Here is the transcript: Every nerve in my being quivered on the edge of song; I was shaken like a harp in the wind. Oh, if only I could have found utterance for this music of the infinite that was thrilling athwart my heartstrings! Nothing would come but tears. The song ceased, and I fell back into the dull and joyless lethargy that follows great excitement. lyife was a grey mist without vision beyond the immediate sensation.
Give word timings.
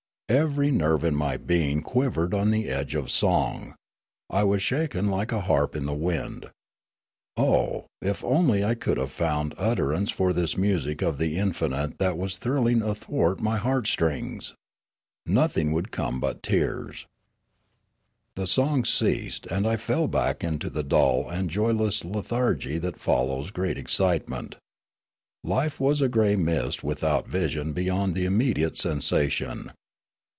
Every 0.45 0.71
nerve 0.71 1.03
in 1.03 1.13
my 1.13 1.35
being 1.35 1.81
quivered 1.81 2.33
on 2.33 2.51
the 2.51 2.69
edge 2.69 2.95
of 2.95 3.11
song; 3.11 3.75
I 4.29 4.45
was 4.45 4.61
shaken 4.61 5.09
like 5.09 5.33
a 5.33 5.41
harp 5.41 5.75
in 5.75 5.85
the 5.85 5.93
wind. 5.93 6.49
Oh, 7.35 7.87
if 8.01 8.23
only 8.23 8.63
I 8.63 8.73
could 8.75 8.95
have 8.95 9.11
found 9.11 9.53
utterance 9.57 10.09
for 10.09 10.31
this 10.31 10.55
music 10.55 11.01
of 11.01 11.17
the 11.17 11.37
infinite 11.37 11.99
that 11.99 12.17
was 12.17 12.37
thrilling 12.37 12.81
athwart 12.81 13.41
my 13.41 13.57
heartstrings! 13.57 14.53
Nothing 15.25 15.73
would 15.73 15.91
come 15.91 16.21
but 16.21 16.41
tears. 16.41 17.07
The 18.35 18.47
song 18.47 18.85
ceased, 18.85 19.47
and 19.47 19.67
I 19.67 19.75
fell 19.75 20.07
back 20.07 20.45
into 20.45 20.69
the 20.69 20.81
dull 20.81 21.27
and 21.29 21.49
joyless 21.49 22.05
lethargy 22.05 22.77
that 22.77 23.01
follows 23.01 23.51
great 23.51 23.77
excitement. 23.77 24.55
lyife 25.45 25.77
was 25.77 26.01
a 26.01 26.07
grey 26.07 26.37
mist 26.37 26.85
without 26.85 27.27
vision 27.27 27.73
beyond 27.73 28.15
the 28.15 28.23
immediate 28.23 28.77
sensation. 28.77 29.73